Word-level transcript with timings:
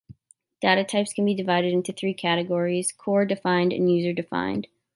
Data 0.63 0.83
types 0.83 1.13
can 1.13 1.25
be 1.25 1.35
divided 1.35 1.73
into 1.73 1.93
three 1.93 2.15
categories: 2.15 2.91
core, 2.91 3.23
defined, 3.23 3.71
and 3.71 3.91
user-defined. 3.95 4.67